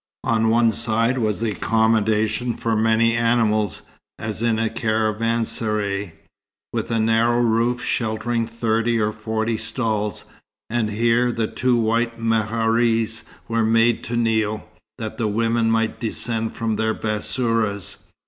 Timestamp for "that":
14.97-15.19